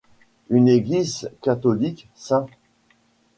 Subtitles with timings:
[0.49, 2.47] Une église catholique, St.